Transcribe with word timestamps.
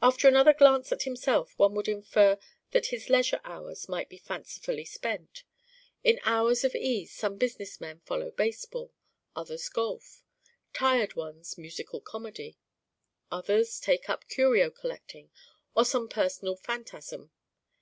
After 0.00 0.28
another 0.28 0.54
glance 0.54 0.92
at 0.92 1.02
himself 1.02 1.52
one 1.58 1.74
would 1.74 1.86
infer 1.86 2.38
that 2.70 2.86
his 2.86 3.10
leisure 3.10 3.42
hours 3.44 3.86
might 3.86 4.08
be 4.08 4.16
fancifully 4.16 4.86
spent. 4.86 5.44
In 6.02 6.18
hours 6.24 6.64
of 6.64 6.74
ease 6.74 7.12
some 7.12 7.36
business 7.36 7.78
men 7.78 8.00
follow 8.00 8.30
baseball, 8.30 8.94
others 9.36 9.68
golf, 9.68 10.22
'tired' 10.72 11.16
ones 11.16 11.58
musical 11.58 12.00
comedy. 12.00 12.56
Others 13.30 13.78
take 13.78 14.08
up 14.08 14.26
curio 14.26 14.70
collecting 14.70 15.30
or 15.76 15.84
some 15.84 16.08
personal 16.08 16.56
phantasm. 16.56 17.30